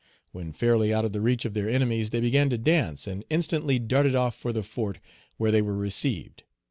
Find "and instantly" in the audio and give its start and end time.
3.05-3.77